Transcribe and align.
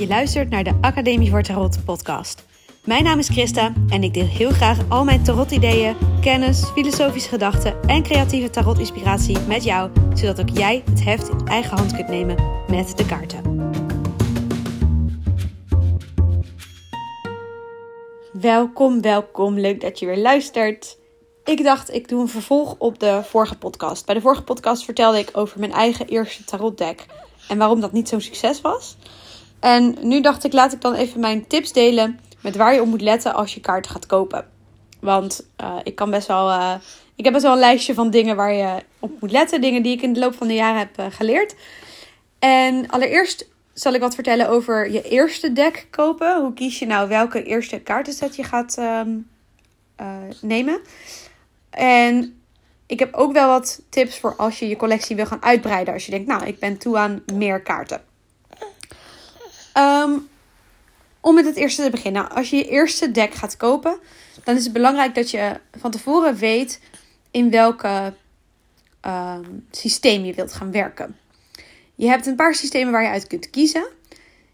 Je 0.00 0.06
luistert 0.06 0.50
naar 0.50 0.64
de 0.64 0.78
Academie 0.80 1.30
voor 1.30 1.42
Tarot 1.42 1.84
podcast. 1.84 2.44
Mijn 2.84 3.04
naam 3.04 3.18
is 3.18 3.28
Christa 3.28 3.72
en 3.88 4.02
ik 4.02 4.14
deel 4.14 4.26
heel 4.26 4.50
graag 4.50 4.78
al 4.88 5.04
mijn 5.04 5.24
tarot-ideeën, 5.24 5.96
kennis, 6.20 6.64
filosofische 6.64 7.28
gedachten 7.28 7.82
en 7.82 8.02
creatieve 8.02 8.50
tarot-inspiratie 8.50 9.38
met 9.38 9.64
jou, 9.64 9.90
zodat 10.14 10.40
ook 10.40 10.48
jij 10.48 10.82
het 10.90 11.04
heft 11.04 11.28
in 11.28 11.46
eigen 11.46 11.76
hand 11.76 11.94
kunt 11.94 12.08
nemen 12.08 12.36
met 12.68 12.96
de 12.96 13.06
kaarten. 13.06 13.70
Welkom, 18.32 19.00
welkom. 19.00 19.58
Leuk 19.58 19.80
dat 19.80 19.98
je 19.98 20.06
weer 20.06 20.18
luistert. 20.18 20.98
Ik 21.44 21.64
dacht, 21.64 21.94
ik 21.94 22.08
doe 22.08 22.20
een 22.20 22.28
vervolg 22.28 22.74
op 22.78 22.98
de 22.98 23.20
vorige 23.24 23.58
podcast. 23.58 24.06
Bij 24.06 24.14
de 24.14 24.20
vorige 24.20 24.42
podcast 24.42 24.84
vertelde 24.84 25.18
ik 25.18 25.30
over 25.32 25.58
mijn 25.58 25.72
eigen 25.72 26.06
eerste 26.06 26.44
tarotdeck 26.44 27.06
en 27.48 27.58
waarom 27.58 27.80
dat 27.80 27.92
niet 27.92 28.08
zo'n 28.08 28.20
succes 28.20 28.60
was. 28.60 28.96
En 29.60 29.96
nu 30.00 30.20
dacht 30.20 30.44
ik, 30.44 30.52
laat 30.52 30.72
ik 30.72 30.80
dan 30.80 30.94
even 30.94 31.20
mijn 31.20 31.46
tips 31.46 31.72
delen 31.72 32.20
met 32.40 32.56
waar 32.56 32.74
je 32.74 32.80
op 32.80 32.86
moet 32.86 33.00
letten 33.00 33.34
als 33.34 33.54
je 33.54 33.60
kaarten 33.60 33.90
gaat 33.90 34.06
kopen. 34.06 34.46
Want 35.00 35.46
uh, 35.60 35.76
ik 35.82 35.94
kan 35.94 36.10
best 36.10 36.26
wel. 36.26 36.48
Uh, 36.48 36.74
ik 37.14 37.24
heb 37.24 37.32
best 37.32 37.44
wel 37.44 37.54
een 37.54 37.60
lijstje 37.60 37.94
van 37.94 38.10
dingen 38.10 38.36
waar 38.36 38.52
je 38.52 38.82
op 38.98 39.20
moet 39.20 39.30
letten. 39.30 39.60
Dingen 39.60 39.82
die 39.82 39.96
ik 39.96 40.02
in 40.02 40.12
de 40.12 40.20
loop 40.20 40.34
van 40.34 40.46
de 40.46 40.54
jaren 40.54 40.78
heb 40.78 40.98
uh, 41.00 41.06
geleerd. 41.10 41.54
En 42.38 42.88
allereerst 42.88 43.48
zal 43.72 43.94
ik 43.94 44.00
wat 44.00 44.14
vertellen 44.14 44.48
over 44.48 44.90
je 44.90 45.02
eerste 45.02 45.52
deck 45.52 45.86
kopen. 45.90 46.40
Hoe 46.40 46.52
kies 46.52 46.78
je 46.78 46.86
nou 46.86 47.08
welke 47.08 47.42
eerste 47.42 47.80
kaartenset 47.80 48.36
je 48.36 48.44
gaat 48.44 48.78
um, 48.78 49.28
nemen? 50.40 50.80
En 51.70 52.40
ik 52.86 52.98
heb 52.98 53.14
ook 53.14 53.32
wel 53.32 53.48
wat 53.48 53.82
tips 53.88 54.18
voor 54.18 54.36
als 54.36 54.58
je 54.58 54.68
je 54.68 54.76
collectie 54.76 55.16
wil 55.16 55.26
gaan 55.26 55.42
uitbreiden. 55.42 55.94
Als 55.94 56.04
je 56.04 56.10
denkt, 56.10 56.26
nou, 56.26 56.46
ik 56.46 56.58
ben 56.58 56.78
toe 56.78 56.98
aan 56.98 57.22
meer 57.34 57.62
kaarten. 57.62 58.02
Um, 59.80 60.28
om 61.20 61.34
met 61.34 61.44
het 61.44 61.56
eerste 61.56 61.82
te 61.82 61.90
beginnen. 61.90 62.22
Nou, 62.22 62.34
als 62.34 62.50
je 62.50 62.56
je 62.56 62.68
eerste 62.68 63.10
deck 63.10 63.34
gaat 63.34 63.56
kopen, 63.56 63.98
dan 64.44 64.56
is 64.56 64.64
het 64.64 64.72
belangrijk 64.72 65.14
dat 65.14 65.30
je 65.30 65.60
van 65.78 65.90
tevoren 65.90 66.36
weet 66.36 66.80
in 67.30 67.50
welke 67.50 68.14
um, 69.06 69.66
systeem 69.70 70.24
je 70.24 70.34
wilt 70.34 70.52
gaan 70.52 70.72
werken. 70.72 71.16
Je 71.94 72.06
hebt 72.06 72.26
een 72.26 72.36
paar 72.36 72.54
systemen 72.54 72.92
waar 72.92 73.02
je 73.02 73.08
uit 73.08 73.26
kunt 73.26 73.50
kiezen. 73.50 73.86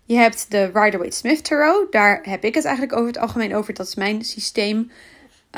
Je 0.05 0.17
hebt 0.17 0.51
de 0.51 0.65
Rider-Waite-Smith 0.65 1.45
Tarot. 1.45 1.93
Daar 1.93 2.21
heb 2.23 2.45
ik 2.45 2.55
het 2.55 2.65
eigenlijk 2.65 2.97
over 2.97 3.07
het 3.07 3.19
algemeen 3.19 3.55
over. 3.55 3.75
Dat 3.75 3.87
is 3.87 3.95
mijn 3.95 4.25
systeem. 4.25 4.91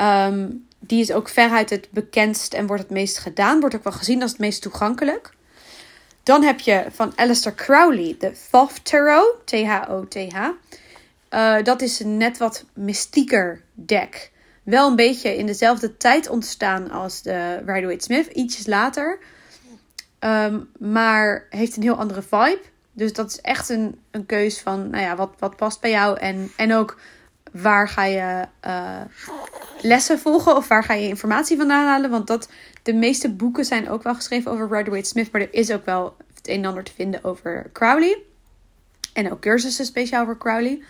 Um, 0.01 0.67
die 0.79 1.01
is 1.01 1.11
ook 1.11 1.29
veruit 1.29 1.69
het 1.69 1.87
bekendst 1.91 2.53
en 2.53 2.67
wordt 2.67 2.81
het 2.81 2.91
meest 2.91 3.17
gedaan. 3.17 3.59
Wordt 3.59 3.75
ook 3.75 3.83
wel 3.83 3.93
gezien 3.93 4.21
als 4.21 4.31
het 4.31 4.39
meest 4.39 4.61
toegankelijk. 4.61 5.33
Dan 6.23 6.43
heb 6.43 6.59
je 6.59 6.85
van 6.91 7.13
Alistair 7.15 7.55
Crowley 7.55 8.15
de 8.19 8.31
Thoth 8.51 8.85
Tarot. 8.85 9.35
T-H-O-T-H. 9.45 10.49
Uh, 11.33 11.63
dat 11.63 11.81
is 11.81 11.99
een 11.99 12.17
net 12.17 12.37
wat 12.37 12.65
mystieker 12.73 13.61
deck. 13.73 14.31
Wel 14.63 14.89
een 14.89 14.95
beetje 14.95 15.37
in 15.37 15.45
dezelfde 15.45 15.97
tijd 15.97 16.29
ontstaan 16.29 16.91
als 16.91 17.21
de 17.21 17.55
Rider-Waite-Smith. 17.57 18.27
Ietsjes 18.27 18.65
later. 18.65 19.19
Um, 20.19 20.69
maar 20.79 21.45
heeft 21.49 21.75
een 21.75 21.83
heel 21.83 21.97
andere 21.97 22.21
vibe. 22.21 22.61
Dus 22.91 23.13
dat 23.13 23.29
is 23.29 23.41
echt 23.41 23.69
een, 23.69 23.99
een 24.11 24.25
keus 24.25 24.59
van, 24.59 24.89
nou 24.89 25.03
ja, 25.03 25.15
wat, 25.15 25.31
wat 25.39 25.55
past 25.55 25.81
bij 25.81 25.89
jou. 25.89 26.19
En, 26.19 26.51
en 26.55 26.73
ook 26.73 26.99
waar 27.51 27.87
ga 27.87 28.03
je 28.03 28.47
uh, 28.67 29.01
lessen 29.81 30.19
volgen 30.19 30.55
of 30.55 30.67
waar 30.67 30.83
ga 30.83 30.93
je 30.93 31.07
informatie 31.07 31.57
vandaan 31.57 31.85
halen. 31.85 32.09
Want 32.09 32.27
dat, 32.27 32.49
de 32.83 32.93
meeste 32.93 33.31
boeken 33.31 33.65
zijn 33.65 33.89
ook 33.89 34.03
wel 34.03 34.15
geschreven 34.15 34.51
over 34.51 34.67
Rider-Waite-Smith. 34.67 35.31
Maar 35.31 35.41
er 35.41 35.53
is 35.53 35.71
ook 35.71 35.85
wel 35.85 36.15
het 36.33 36.47
een 36.47 36.55
en 36.55 36.65
ander 36.65 36.83
te 36.83 36.93
vinden 36.95 37.23
over 37.23 37.69
Crowley. 37.73 38.17
En 39.13 39.31
ook 39.31 39.39
cursussen 39.39 39.85
speciaal 39.85 40.25
voor 40.25 40.37
Crowley. 40.37 40.81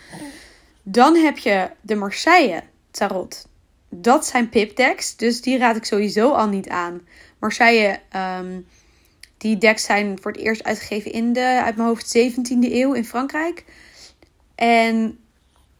Dan 0.83 1.15
heb 1.15 1.37
je 1.37 1.69
de 1.81 1.95
Marseille 1.95 2.63
Tarot. 2.91 3.47
Dat 3.89 4.25
zijn 4.25 4.49
pipdecks, 4.49 5.15
dus 5.15 5.41
die 5.41 5.57
raad 5.57 5.75
ik 5.75 5.85
sowieso 5.85 6.31
al 6.31 6.47
niet 6.47 6.69
aan. 6.69 7.01
Marseille, 7.39 7.99
um, 8.39 8.67
die 9.37 9.57
decks 9.57 9.83
zijn 9.83 10.17
voor 10.21 10.31
het 10.31 10.41
eerst 10.41 10.63
uitgegeven 10.63 11.11
in 11.11 11.33
de, 11.33 11.61
uit 11.63 11.75
mijn 11.75 11.87
hoofd, 11.87 12.17
17e 12.17 12.71
eeuw 12.71 12.93
in 12.93 13.05
Frankrijk. 13.05 13.65
En 14.55 15.19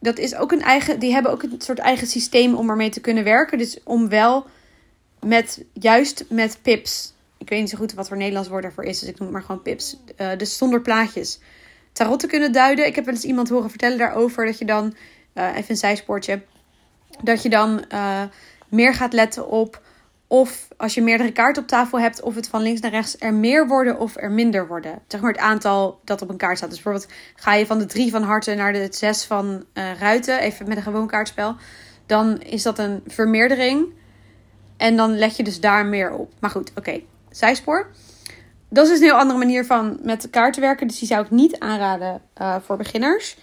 dat 0.00 0.18
is 0.18 0.34
ook 0.34 0.52
een 0.52 0.62
eigen, 0.62 0.98
die 0.98 1.12
hebben 1.12 1.32
ook 1.32 1.42
een 1.42 1.54
soort 1.58 1.78
eigen 1.78 2.06
systeem 2.06 2.54
om 2.54 2.70
ermee 2.70 2.90
te 2.90 3.00
kunnen 3.00 3.24
werken. 3.24 3.58
Dus 3.58 3.78
om 3.84 4.08
wel 4.08 4.46
met, 5.24 5.64
juist 5.72 6.24
met 6.28 6.58
pips, 6.62 7.12
ik 7.38 7.48
weet 7.48 7.60
niet 7.60 7.70
zo 7.70 7.78
goed 7.78 7.94
wat 7.94 8.08
voor 8.08 8.16
Nederlands 8.16 8.48
woord 8.48 8.62
daarvoor 8.62 8.84
is, 8.84 8.98
dus 8.98 9.08
ik 9.08 9.18
noem 9.18 9.28
het 9.28 9.36
maar 9.36 9.46
gewoon 9.46 9.62
pips. 9.62 9.96
Uh, 10.20 10.30
dus 10.36 10.56
zonder 10.56 10.80
plaatjes 10.80 11.38
tarot 11.92 12.20
te 12.20 12.26
kunnen 12.26 12.52
duiden. 12.52 12.86
Ik 12.86 12.94
heb 12.94 13.04
wel 13.04 13.14
eens 13.14 13.24
iemand 13.24 13.48
horen 13.48 13.70
vertellen 13.70 13.98
daarover 13.98 14.46
dat 14.46 14.58
je 14.58 14.64
dan, 14.64 14.94
uh, 15.34 15.56
even 15.56 15.70
een 15.70 15.76
zijspoortje, 15.76 16.42
dat 17.22 17.42
je 17.42 17.48
dan 17.48 17.84
uh, 17.92 18.22
meer 18.68 18.94
gaat 18.94 19.12
letten 19.12 19.48
op 19.48 19.82
of 20.32 20.68
als 20.76 20.94
je 20.94 21.02
meerdere 21.02 21.32
kaarten 21.32 21.62
op 21.62 21.68
tafel 21.68 22.00
hebt, 22.00 22.22
of 22.22 22.34
het 22.34 22.48
van 22.48 22.62
links 22.62 22.80
naar 22.80 22.90
rechts 22.90 23.16
er 23.18 23.34
meer 23.34 23.66
worden 23.66 23.98
of 23.98 24.16
er 24.16 24.30
minder 24.30 24.66
worden. 24.66 24.98
Zeg 25.08 25.20
het 25.20 25.38
aantal 25.38 26.00
dat 26.04 26.22
op 26.22 26.28
een 26.28 26.36
kaart 26.36 26.56
staat. 26.56 26.70
Dus 26.70 26.82
bijvoorbeeld 26.82 27.12
ga 27.34 27.54
je 27.54 27.66
van 27.66 27.78
de 27.78 27.86
drie 27.86 28.10
van 28.10 28.22
harten 28.22 28.56
naar 28.56 28.72
de 28.72 28.88
zes 28.90 29.24
van 29.24 29.64
uh, 29.74 29.92
ruiten, 29.98 30.40
even 30.40 30.68
met 30.68 30.76
een 30.76 30.82
gewoon 30.82 31.06
kaartspel, 31.06 31.56
dan 32.06 32.40
is 32.40 32.62
dat 32.62 32.78
een 32.78 33.02
vermeerdering. 33.06 33.92
En 34.76 34.96
dan 34.96 35.18
let 35.18 35.36
je 35.36 35.42
dus 35.42 35.60
daar 35.60 35.86
meer 35.86 36.12
op. 36.12 36.32
Maar 36.38 36.50
goed, 36.50 36.72
oké, 36.74 37.00
zijspoor 37.30 37.90
dat 38.70 38.88
is 38.88 38.98
een 38.98 39.04
heel 39.04 39.18
andere 39.18 39.38
manier 39.38 39.64
van 39.64 39.98
met 40.02 40.30
kaarten 40.30 40.60
werken. 40.60 40.86
Dus 40.86 40.98
die 40.98 41.08
zou 41.08 41.24
ik 41.24 41.30
niet 41.30 41.58
aanraden 41.58 42.22
uh, 42.40 42.56
voor 42.64 42.76
beginners. 42.76 43.36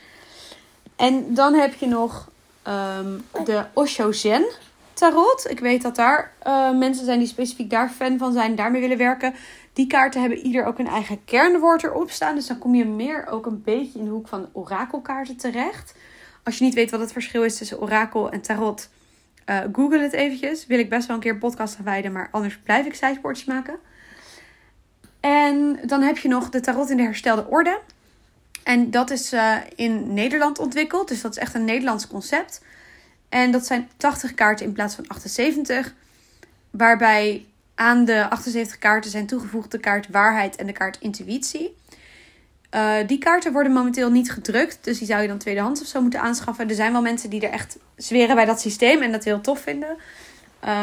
En 0.95 1.33
dan 1.33 1.53
heb 1.53 1.73
je 1.73 1.87
nog 1.87 2.29
um, 2.99 3.25
de 3.45 3.63
Osho 3.73 4.11
Zen 4.11 4.45
tarot. 4.97 5.49
Ik 5.49 5.59
weet 5.59 5.81
dat 5.81 5.95
daar 5.95 6.31
uh, 6.47 6.77
mensen 6.77 7.05
zijn 7.05 7.19
die 7.19 7.27
specifiek 7.27 7.69
daar 7.69 7.89
fan 7.89 8.17
van 8.17 8.33
zijn. 8.33 8.55
Daarmee 8.55 8.81
willen 8.81 8.97
werken. 8.97 9.33
Die 9.73 9.87
kaarten 9.87 10.21
hebben 10.21 10.39
ieder 10.39 10.65
ook 10.65 10.79
een 10.79 10.87
eigen 10.87 11.25
kernwoord 11.25 11.83
erop 11.83 12.11
staan. 12.11 12.35
Dus 12.35 12.47
dan 12.47 12.57
kom 12.57 12.75
je 12.75 12.85
meer 12.85 13.27
ook 13.27 13.45
een 13.45 13.61
beetje 13.63 13.99
in 13.99 14.05
de 14.05 14.11
hoek 14.11 14.27
van 14.27 14.49
orakelkaarten 14.53 15.37
terecht. 15.37 15.95
Als 16.43 16.57
je 16.57 16.63
niet 16.63 16.73
weet 16.73 16.91
wat 16.91 16.99
het 16.99 17.11
verschil 17.11 17.43
is 17.43 17.57
tussen 17.57 17.81
orakel 17.81 18.31
en 18.31 18.41
tarot. 18.41 18.89
Uh, 19.45 19.59
google 19.71 19.99
het 19.99 20.13
eventjes. 20.13 20.65
Wil 20.65 20.79
ik 20.79 20.89
best 20.89 21.07
wel 21.07 21.15
een 21.15 21.21
keer 21.21 21.37
podcast 21.37 21.77
wijden. 21.83 22.11
Maar 22.11 22.29
anders 22.31 22.57
blijf 22.57 22.85
ik 22.85 22.95
zijspoortjes 22.95 23.47
maken. 23.47 23.75
En 25.19 25.79
dan 25.85 26.01
heb 26.01 26.17
je 26.17 26.27
nog 26.27 26.49
de 26.49 26.59
tarot 26.59 26.89
in 26.89 26.97
de 26.97 27.03
herstelde 27.03 27.47
orde. 27.49 27.79
En 28.63 28.91
dat 28.91 29.09
is 29.09 29.33
uh, 29.33 29.55
in 29.75 30.13
Nederland 30.13 30.59
ontwikkeld. 30.59 31.07
Dus 31.07 31.21
dat 31.21 31.31
is 31.31 31.37
echt 31.37 31.53
een 31.53 31.65
Nederlands 31.65 32.07
concept. 32.07 32.61
En 33.29 33.51
dat 33.51 33.65
zijn 33.65 33.89
80 33.97 34.33
kaarten 34.33 34.65
in 34.65 34.71
plaats 34.71 34.95
van 34.95 35.07
78. 35.07 35.93
Waarbij 36.69 37.45
aan 37.75 38.05
de 38.05 38.29
78 38.29 38.77
kaarten 38.77 39.11
zijn 39.11 39.27
toegevoegd 39.27 39.71
de 39.71 39.79
kaart 39.79 40.07
waarheid 40.09 40.55
en 40.55 40.65
de 40.65 40.73
kaart 40.73 40.97
intuïtie. 40.99 41.75
Uh, 42.75 42.95
die 43.07 43.17
kaarten 43.17 43.51
worden 43.51 43.71
momenteel 43.71 44.11
niet 44.11 44.31
gedrukt. 44.31 44.77
Dus 44.81 44.97
die 44.97 45.07
zou 45.07 45.21
je 45.21 45.27
dan 45.27 45.37
tweedehands 45.37 45.81
of 45.81 45.87
zo 45.87 46.01
moeten 46.01 46.21
aanschaffen. 46.21 46.69
Er 46.69 46.75
zijn 46.75 46.91
wel 46.91 47.01
mensen 47.01 47.29
die 47.29 47.41
er 47.41 47.51
echt 47.51 47.77
zweren 47.95 48.35
bij 48.35 48.45
dat 48.45 48.61
systeem 48.61 49.01
en 49.01 49.11
dat 49.11 49.23
heel 49.23 49.41
tof 49.41 49.59
vinden. 49.59 49.97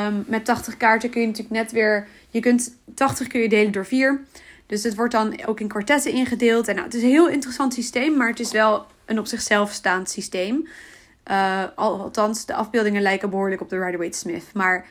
Um, 0.06 0.25
met 0.27 0.44
80 0.44 0.77
kaarten 0.77 1.10
kun 1.10 1.21
je 1.21 1.27
natuurlijk 1.27 1.54
net 1.54 1.72
weer. 1.72 2.06
Je 2.31 2.41
kunt 2.41 2.77
80 2.94 3.27
kun 3.27 3.41
je 3.41 3.49
delen 3.49 3.72
door 3.72 3.87
4. 3.87 4.21
Dus 4.66 4.83
het 4.83 4.94
wordt 4.94 5.12
dan 5.12 5.47
ook 5.47 5.60
in 5.60 5.69
kwartetten 5.69 6.12
ingedeeld. 6.12 6.69
En 6.69 6.75
nou, 6.75 6.87
het 6.87 6.97
is 6.97 7.03
een 7.03 7.09
heel 7.09 7.28
interessant 7.28 7.75
systeem, 7.75 8.16
maar 8.16 8.28
het 8.28 8.41
is 8.41 8.53
wel 8.53 8.87
een 9.04 9.19
op 9.19 9.27
zichzelf 9.27 9.72
staand 9.72 10.10
systeem. 10.10 10.69
Uh, 11.31 11.65
althans, 11.75 12.47
de 12.47 12.55
afbeeldingen 12.55 13.03
lijken 13.03 13.31
behoorlijk 13.31 13.61
op 13.61 13.69
de 13.69 13.79
Rider-Waite-Smith. 13.79 14.45
Maar 14.53 14.87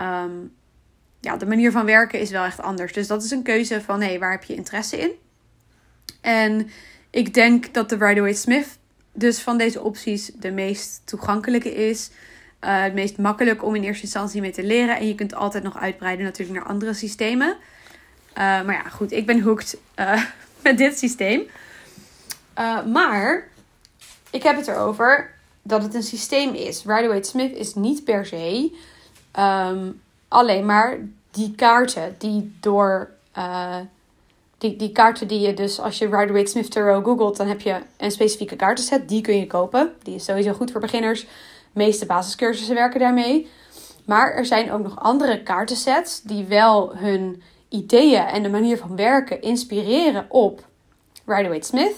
um, 0.00 0.52
ja, 1.20 1.36
de 1.36 1.46
manier 1.46 1.70
van 1.70 1.86
werken 1.86 2.20
is 2.20 2.30
wel 2.30 2.44
echt 2.44 2.60
anders. 2.60 2.92
Dus 2.92 3.06
dat 3.06 3.24
is 3.24 3.30
een 3.30 3.42
keuze 3.42 3.80
van, 3.80 4.02
hé, 4.02 4.18
waar 4.18 4.30
heb 4.30 4.44
je 4.44 4.54
interesse 4.54 4.98
in? 4.98 5.10
En 6.20 6.70
ik 7.10 7.34
denk 7.34 7.74
dat 7.74 7.88
de 7.88 7.96
Rider-Waite-Smith 7.96 8.78
dus 9.12 9.40
van 9.40 9.58
deze 9.58 9.82
opties 9.82 10.26
de 10.26 10.50
meest 10.50 11.02
toegankelijke 11.04 11.74
is. 11.74 12.10
Uh, 12.60 12.82
het 12.82 12.94
meest 12.94 13.18
makkelijk 13.18 13.64
om 13.64 13.74
in 13.74 13.82
eerste 13.82 14.02
instantie 14.02 14.40
mee 14.40 14.52
te 14.52 14.62
leren. 14.62 14.96
En 14.96 15.06
je 15.06 15.14
kunt 15.14 15.34
altijd 15.34 15.62
nog 15.62 15.78
uitbreiden 15.78 16.24
natuurlijk 16.24 16.58
naar 16.58 16.68
andere 16.68 16.94
systemen. 16.94 17.48
Uh, 17.48 17.54
maar 18.36 18.72
ja, 18.72 18.88
goed, 18.88 19.12
ik 19.12 19.26
ben 19.26 19.40
hooked 19.40 19.78
met 20.62 20.78
dit 20.78 20.98
systeem. 20.98 21.42
maar 22.92 23.48
ik 24.30 24.42
heb 24.42 24.56
het 24.56 24.66
erover 24.66 25.36
dat 25.68 25.82
het 25.82 25.94
een 25.94 26.02
systeem 26.02 26.54
is. 26.54 26.84
Rider-Waite-Smith 26.84 27.56
is 27.56 27.74
niet 27.74 28.04
per 28.04 28.26
se 28.26 28.72
um, 29.38 30.00
alleen 30.28 30.66
maar 30.66 30.98
die 31.30 31.54
kaarten 31.54 32.14
die 32.18 32.56
door... 32.60 33.10
die, 34.58 34.76
die 34.76 34.92
kaarten 34.92 35.28
die 35.28 35.40
je 35.40 35.54
dus, 35.54 35.80
als 35.80 35.98
je 35.98 36.04
Rider-Waite-Smith 36.04 36.70
Tarot 36.70 37.04
googelt, 37.04 37.36
dan 37.36 37.46
heb 37.46 37.60
je 37.60 37.76
een 37.96 38.10
specifieke 38.10 38.56
kaartenset. 38.56 39.08
Die 39.08 39.20
kun 39.20 39.38
je 39.38 39.46
kopen. 39.46 39.92
Die 40.02 40.14
is 40.14 40.24
sowieso 40.24 40.52
goed 40.52 40.70
voor 40.70 40.80
beginners 40.80 41.26
meeste 41.72 42.06
basiscursussen 42.06 42.74
werken 42.74 43.00
daarmee. 43.00 43.48
Maar 44.04 44.32
er 44.32 44.46
zijn 44.46 44.72
ook 44.72 44.82
nog 44.82 45.00
andere 45.00 45.42
kaartensets 45.42 46.22
die 46.22 46.44
wel 46.44 46.96
hun 46.96 47.42
ideeën 47.68 48.24
en 48.24 48.42
de 48.42 48.48
manier 48.48 48.78
van 48.78 48.96
werken 48.96 49.42
inspireren 49.42 50.26
op 50.28 50.64
Rider-Waite 51.26 51.66
Smith. 51.66 51.94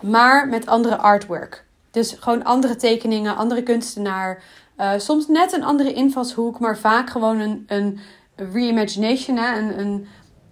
maar 0.00 0.48
met 0.48 0.66
andere 0.66 0.96
artwork. 0.96 1.64
Dus 1.90 2.16
gewoon 2.20 2.44
andere 2.44 2.76
tekeningen, 2.76 3.36
andere 3.36 3.62
kunstenaar. 3.62 4.42
Uh, 4.78 4.92
soms 4.96 5.28
net 5.28 5.52
een 5.52 5.64
andere 5.64 5.92
invalshoek, 5.92 6.58
maar 6.58 6.78
vaak 6.78 7.10
gewoon 7.10 7.38
een, 7.38 7.64
een 7.66 8.00
reimagination, 8.36 9.36
hè? 9.36 9.58
een, 9.58 9.78
een 9.78 10.06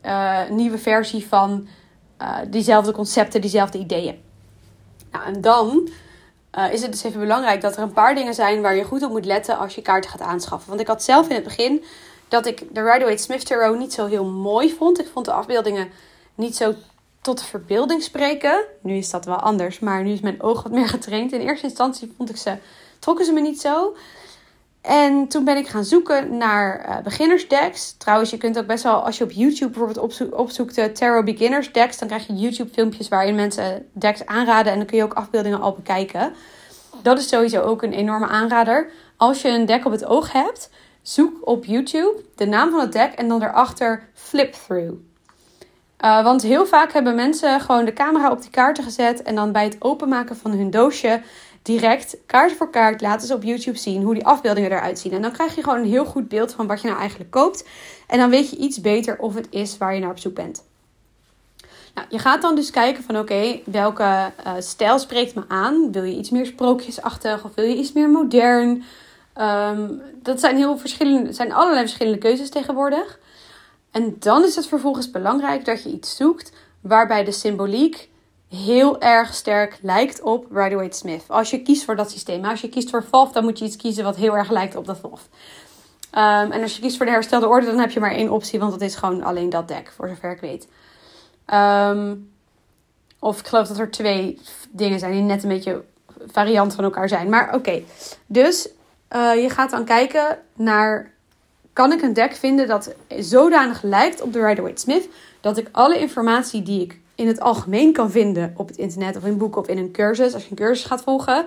uh, 0.05 0.49
nieuwe 0.51 0.79
versie 0.79 1.27
van 1.27 1.69
uh, 2.23 2.37
diezelfde 2.49 2.93
concepten, 2.93 3.41
diezelfde 3.41 3.79
ideeën. 3.79 4.21
Nou, 5.11 5.25
en 5.25 5.41
dan 5.41 5.89
is 6.71 6.83
het 6.83 6.93
dus 6.93 7.03
even 7.03 7.21
belangrijk 7.21 7.61
dat 7.61 7.77
er 7.77 7.83
een 7.83 7.93
paar 7.93 8.15
dingen 8.15 8.35
zijn 8.35 8.63
waar 8.63 8.77
je 8.77 8.85
goed 8.85 9.03
op 9.03 9.11
moet 9.11 9.25
letten 9.25 9.59
als 9.59 9.75
je 9.75 9.83
kaarten 9.83 10.11
gaat 10.11 10.21
aanschaffen. 10.21 10.69
Want 10.69 10.81
ik 10.81 10.87
had 10.87 11.03
zelf 11.03 11.29
in 11.29 11.35
het 11.35 11.45
begin 11.45 11.85
dat 12.29 12.47
ik 12.47 12.75
de 12.75 12.83
Rider-Waite-Smith 12.83 13.47
Tarot 13.47 13.79
niet 13.79 13.93
zo 13.93 14.07
heel 14.07 14.25
mooi 14.25 14.75
vond. 14.75 15.01
Ik 15.01 15.09
vond 15.13 15.27
de 15.27 15.33
afbeeldingen 15.33 15.89
niet 16.35 16.57
zo 16.57 16.75
tot 17.29 17.39
de 17.39 17.45
verbeelding 17.45 18.03
spreken. 18.03 18.65
Nu 18.83 18.95
is 18.95 19.11
dat 19.11 19.25
wel 19.25 19.37
anders, 19.37 19.79
maar 19.79 20.03
nu 20.03 20.13
is 20.13 20.21
mijn 20.21 20.43
oog 20.43 20.63
wat 20.63 20.73
meer 20.73 20.89
getraind. 20.89 21.33
In 21.33 21.41
eerste 21.41 21.67
instantie 21.67 22.13
vond 22.17 22.31
ik 22.31 22.37
ze, 22.37 22.57
trokken 22.99 23.25
ze 23.25 23.33
me 23.33 23.41
niet 23.41 23.61
zo. 23.61 23.97
En 24.81 25.29
toen 25.29 25.45
ben 25.45 25.57
ik 25.57 25.67
gaan 25.67 25.85
zoeken 25.85 26.37
naar 26.37 26.89
uh, 26.89 26.99
beginnersdecks. 27.05 27.95
Trouwens, 27.99 28.31
je 28.31 28.37
kunt 28.37 28.59
ook 28.59 28.67
best 28.67 28.83
wel, 28.83 29.05
als 29.05 29.19
je 29.19 29.25
op 29.25 29.31
YouTube 29.31 29.71
bijvoorbeeld 29.71 30.05
opzoekt, 30.05 30.33
opzoekt 30.33 30.75
de 30.75 30.93
Tarot 30.93 31.25
Beginners 31.25 31.73
decks, 31.73 31.99
dan 31.99 32.09
krijg 32.09 32.27
je 32.27 32.35
YouTube 32.35 32.73
filmpjes 32.73 33.09
waarin 33.09 33.35
mensen 33.35 33.89
decks 33.93 34.27
aanraden 34.27 34.73
en 34.73 34.79
dan 34.79 34.87
kun 34.87 34.97
je 34.97 35.05
ook 35.05 35.15
afbeeldingen 35.15 35.61
al 35.61 35.73
bekijken. 35.73 36.33
Dat 37.03 37.19
is 37.19 37.29
sowieso 37.29 37.61
ook 37.61 37.83
een 37.83 37.93
enorme 37.93 38.27
aanrader. 38.27 38.91
Als 39.17 39.43
je 39.43 39.49
een 39.49 39.67
deck 39.67 39.85
op 39.85 39.93
het 39.93 40.05
oog 40.05 40.33
hebt, 40.33 40.71
zoek 41.03 41.49
op 41.49 41.65
YouTube 41.65 42.23
de 42.35 42.47
naam 42.47 42.71
van 42.71 42.81
het 42.81 42.93
deck 42.93 43.13
en 43.13 43.29
dan 43.29 43.41
daarachter 43.41 44.09
flip 44.15 44.53
through. 44.53 45.08
Uh, 46.05 46.23
want 46.23 46.43
heel 46.43 46.67
vaak 46.67 46.93
hebben 46.93 47.15
mensen 47.15 47.61
gewoon 47.61 47.85
de 47.85 47.93
camera 47.93 48.31
op 48.31 48.41
die 48.41 48.51
kaarten 48.51 48.85
gezet 48.85 49.23
en 49.23 49.35
dan 49.35 49.53
bij 49.53 49.65
het 49.65 49.77
openmaken 49.79 50.37
van 50.37 50.51
hun 50.51 50.71
doosje 50.71 51.23
direct 51.63 52.17
kaart 52.27 52.53
voor 52.53 52.71
kaart 52.71 53.01
laten 53.01 53.27
ze 53.27 53.35
op 53.35 53.43
YouTube 53.43 53.79
zien 53.79 54.03
hoe 54.03 54.15
die 54.15 54.27
afbeeldingen 54.27 54.71
eruit 54.71 54.99
zien. 54.99 55.13
En 55.13 55.23
dan 55.23 55.33
krijg 55.33 55.55
je 55.55 55.63
gewoon 55.63 55.79
een 55.79 55.89
heel 55.89 56.05
goed 56.05 56.29
beeld 56.29 56.53
van 56.53 56.67
wat 56.67 56.81
je 56.81 56.87
nou 56.87 57.01
eigenlijk 57.01 57.31
koopt. 57.31 57.69
En 58.07 58.19
dan 58.19 58.31
weet 58.31 58.51
je 58.51 58.57
iets 58.57 58.81
beter 58.81 59.19
of 59.19 59.35
het 59.35 59.47
is 59.51 59.79
waar 59.79 59.95
je 59.95 60.01
naar 60.01 60.11
op 60.11 60.19
zoek 60.19 60.35
bent. 60.35 60.65
Nou, 61.95 62.07
je 62.11 62.19
gaat 62.19 62.43
dan 62.43 62.55
dus 62.55 62.71
kijken 62.71 63.03
van 63.03 63.19
oké, 63.19 63.61
welke 63.65 64.03
uh, 64.03 64.53
stijl 64.59 64.99
spreekt 64.99 65.35
me 65.35 65.43
aan? 65.49 65.93
Wil 65.93 66.03
je 66.03 66.17
iets 66.17 66.31
meer 66.31 66.47
sprookjesachtig 66.47 67.45
of 67.45 67.55
wil 67.55 67.65
je 67.65 67.77
iets 67.77 67.93
meer 67.93 68.11
modern? 68.11 68.85
Um, 69.41 70.03
dat 70.23 70.41
zijn 70.41 70.57
heel 70.57 70.79
verschillende, 70.79 71.33
zijn 71.33 71.53
allerlei 71.53 71.81
verschillende 71.81 72.19
keuzes 72.19 72.51
tegenwoordig. 72.51 73.19
En 73.91 74.17
dan 74.19 74.45
is 74.45 74.55
het 74.55 74.67
vervolgens 74.67 75.11
belangrijk 75.11 75.65
dat 75.65 75.83
je 75.83 75.91
iets 75.91 76.17
zoekt 76.17 76.53
waarbij 76.81 77.25
de 77.25 77.33
symboliek 77.33 78.09
heel 78.49 79.01
erg 79.01 79.35
sterk 79.35 79.79
lijkt 79.83 80.23
op 80.23 80.47
Rider-Waite-Smith. 80.51 81.25
Als 81.29 81.51
je 81.51 81.63
kiest 81.63 81.85
voor 81.85 81.97
dat 81.97 82.11
systeem. 82.11 82.45
als 82.45 82.61
je 82.61 82.69
kiest 82.69 82.91
voor 82.91 83.05
VOF, 83.05 83.33
dan 83.33 83.45
moet 83.45 83.59
je 83.59 83.65
iets 83.65 83.77
kiezen 83.77 84.05
wat 84.05 84.17
heel 84.17 84.37
erg 84.37 84.51
lijkt 84.51 84.77
op 84.77 84.87
dat 84.87 84.99
VOF. 84.99 85.29
Um, 86.13 86.53
en 86.53 86.63
als 86.63 86.75
je 86.75 86.81
kiest 86.81 86.97
voor 86.97 87.07
de 87.07 87.13
herstelde 87.13 87.47
orde, 87.47 87.67
dan 87.67 87.79
heb 87.79 87.91
je 87.91 88.01
maar 88.01 88.11
één 88.11 88.31
optie, 88.31 88.59
want 88.59 88.73
dat 88.73 88.81
is 88.81 88.95
gewoon 88.95 89.23
alleen 89.23 89.51
dat 89.51 89.69
deck, 89.69 89.93
voor 89.97 90.09
zover 90.09 90.31
ik 90.31 90.41
weet. 90.41 90.69
Um, 91.55 92.31
of 93.19 93.41
ik 93.41 93.47
geloof 93.47 93.69
dat 93.69 93.79
er 93.79 93.91
twee 93.91 94.39
dingen 94.71 94.99
zijn 94.99 95.13
die 95.13 95.23
net 95.23 95.43
een 95.43 95.49
beetje 95.49 95.85
variant 96.27 96.75
van 96.75 96.85
elkaar 96.85 97.09
zijn. 97.09 97.29
Maar 97.29 97.55
oké, 97.55 97.83
dus 98.27 98.69
uh, 99.13 99.43
je 99.43 99.51
gaat 99.51 99.71
dan 99.71 99.85
kijken 99.85 100.39
naar 100.55 101.13
kan 101.79 101.93
ik 101.93 102.03
een 102.03 102.13
deck 102.13 102.33
vinden 102.33 102.67
dat 102.67 102.95
zodanig 103.19 103.83
lijkt 103.83 104.21
op 104.21 104.33
de 104.33 104.45
Rider-Waite-Smith 104.45 105.09
dat 105.41 105.57
ik 105.57 105.69
alle 105.73 105.99
informatie 105.99 106.63
die 106.63 106.81
ik 106.81 107.01
in 107.15 107.27
het 107.27 107.41
algemeen 107.41 107.93
kan 107.93 108.11
vinden 108.11 108.55
op 108.57 108.69
het 108.69 108.77
internet 108.77 109.17
of 109.17 109.25
in 109.25 109.39
boeken 109.39 109.61
of 109.61 109.69
in 109.69 109.79
een 109.79 109.91
cursus, 109.91 110.35
als 110.35 110.43
je 110.43 110.51
een 110.51 110.57
cursus 110.57 110.85
gaat 110.85 111.03
volgen, 111.03 111.47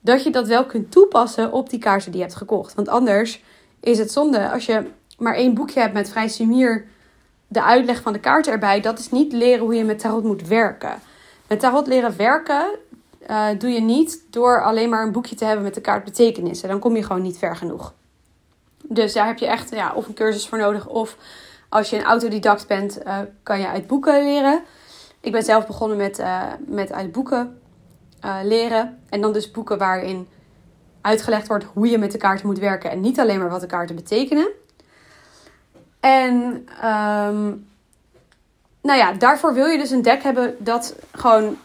dat 0.00 0.22
je 0.22 0.30
dat 0.30 0.46
wel 0.46 0.64
kunt 0.64 0.90
toepassen 0.90 1.52
op 1.52 1.70
die 1.70 1.78
kaarten 1.78 2.10
die 2.10 2.20
je 2.20 2.26
hebt 2.26 2.38
gekocht. 2.38 2.74
Want 2.74 2.88
anders 2.88 3.42
is 3.80 3.98
het 3.98 4.12
zonde 4.12 4.50
als 4.50 4.66
je 4.66 4.86
maar 5.18 5.34
één 5.34 5.54
boekje 5.54 5.80
hebt 5.80 5.94
met 5.94 6.10
vrij 6.10 6.28
sumier 6.28 6.86
de 7.48 7.62
uitleg 7.62 8.02
van 8.02 8.12
de 8.12 8.20
kaarten 8.20 8.52
erbij. 8.52 8.80
Dat 8.80 8.98
is 8.98 9.10
niet 9.10 9.32
leren 9.32 9.64
hoe 9.64 9.74
je 9.74 9.84
met 9.84 9.98
tarot 9.98 10.24
moet 10.24 10.48
werken. 10.48 10.94
Met 11.48 11.60
tarot 11.60 11.86
leren 11.86 12.16
werken 12.16 12.66
uh, 13.30 13.46
doe 13.58 13.70
je 13.70 13.80
niet 13.80 14.22
door 14.30 14.62
alleen 14.62 14.88
maar 14.88 15.02
een 15.02 15.12
boekje 15.12 15.36
te 15.36 15.44
hebben 15.44 15.64
met 15.64 15.74
de 15.74 15.80
kaartbetekenissen. 15.80 16.68
Dan 16.68 16.78
kom 16.78 16.96
je 16.96 17.02
gewoon 17.02 17.22
niet 17.22 17.38
ver 17.38 17.56
genoeg. 17.56 17.94
Dus 18.88 19.12
daar 19.12 19.26
heb 19.26 19.38
je 19.38 19.46
echt 19.46 19.70
ja, 19.70 19.92
of 19.94 20.06
een 20.06 20.14
cursus 20.14 20.48
voor 20.48 20.58
nodig. 20.58 20.86
Of 20.86 21.16
als 21.68 21.90
je 21.90 21.96
een 21.96 22.04
autodidact 22.04 22.66
bent, 22.66 22.98
uh, 23.06 23.18
kan 23.42 23.60
je 23.60 23.68
uit 23.68 23.86
boeken 23.86 24.24
leren. 24.24 24.62
Ik 25.20 25.32
ben 25.32 25.42
zelf 25.42 25.66
begonnen 25.66 25.96
met, 25.96 26.18
uh, 26.18 26.42
met 26.66 26.92
uit 26.92 27.12
boeken 27.12 27.60
uh, 28.24 28.36
leren. 28.42 29.02
En 29.08 29.20
dan 29.20 29.32
dus 29.32 29.50
boeken 29.50 29.78
waarin 29.78 30.28
uitgelegd 31.00 31.48
wordt 31.48 31.64
hoe 31.64 31.88
je 31.88 31.98
met 31.98 32.12
de 32.12 32.18
kaarten 32.18 32.46
moet 32.46 32.58
werken. 32.58 32.90
En 32.90 33.00
niet 33.00 33.20
alleen 33.20 33.38
maar 33.38 33.50
wat 33.50 33.60
de 33.60 33.66
kaarten 33.66 33.96
betekenen. 33.96 34.48
En 36.00 36.34
um, 36.84 37.68
nou 38.82 38.98
ja, 38.98 39.12
daarvoor 39.12 39.54
wil 39.54 39.66
je 39.66 39.78
dus 39.78 39.90
een 39.90 40.02
deck 40.02 40.22
hebben 40.22 40.56
dat 40.58 40.94
gewoon 41.12 41.56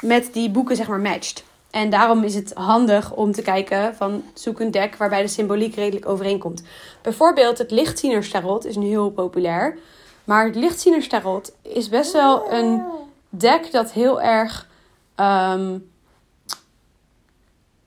met 0.00 0.32
die 0.32 0.50
boeken 0.50 0.76
zeg 0.76 0.88
maar 0.88 1.00
matcht. 1.00 1.44
En 1.72 1.90
daarom 1.90 2.22
is 2.22 2.34
het 2.34 2.52
handig 2.54 3.12
om 3.12 3.32
te 3.32 3.42
kijken 3.42 3.94
van 3.94 4.24
zoek 4.34 4.60
een 4.60 4.70
deck 4.70 4.96
waarbij 4.96 5.22
de 5.22 5.28
symboliek 5.28 5.74
redelijk 5.74 6.08
overeenkomt. 6.08 6.62
Bijvoorbeeld 7.02 7.58
het 7.58 7.70
lichtzienerstarot 7.70 8.64
is 8.64 8.76
nu 8.76 8.86
heel 8.86 9.10
populair. 9.10 9.78
Maar 10.24 10.44
het 10.44 10.54
lichtzienerstarot 10.54 11.54
is 11.62 11.88
best 11.88 12.12
wel 12.12 12.52
een 12.52 12.82
deck 13.28 13.72
dat 13.72 13.92
heel 13.92 14.20
erg... 14.20 14.68
Um, 15.16 15.90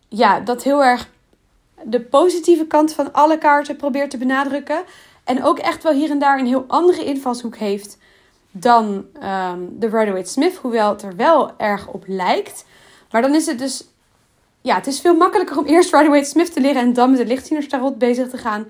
ja, 0.10 0.40
dat 0.40 0.64
heel 0.64 0.84
erg 0.84 1.10
de 1.84 2.02
positieve 2.02 2.66
kant 2.66 2.94
van 2.94 3.14
alle 3.14 3.38
kaarten 3.38 3.76
probeert 3.76 4.10
te 4.10 4.18
benadrukken. 4.18 4.84
En 5.24 5.44
ook 5.44 5.60
echt 5.60 5.84
wel 5.84 5.94
hier 5.94 6.10
en 6.10 6.20
daar 6.20 6.40
een 6.40 6.46
heel 6.46 6.66
andere 6.68 7.04
invalshoek 7.04 7.56
heeft 7.56 7.98
dan 8.52 8.86
um, 9.24 9.76
de 9.80 9.88
Rider-Waite-Smith. 9.88 10.56
Hoewel 10.56 10.90
het 10.90 11.02
er 11.02 11.16
wel 11.16 11.52
erg 11.58 11.88
op 11.88 12.04
lijkt. 12.08 12.66
Maar 13.16 13.24
dan 13.24 13.36
is 13.36 13.46
het 13.46 13.60
dus... 13.60 13.88
Ja, 14.62 14.76
het 14.76 14.88
is 14.88 15.00
veel 15.00 15.16
makkelijker 15.16 15.58
om 15.58 15.66
eerst 15.66 15.94
Rider-Waite-Smith 15.94 16.54
te 16.54 16.62
leren... 16.62 16.82
en 16.82 16.94
dan 16.94 17.10
met 17.10 17.20
de 17.20 17.26
lichtzienerstarot 17.26 17.98
bezig 17.98 18.30
te 18.30 18.38
gaan 18.38 18.66